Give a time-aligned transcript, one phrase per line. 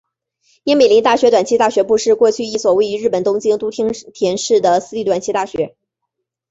[0.63, 5.75] 樱美林大学短期大学部是过去一所位于日本东京都町田市的私立短期大学。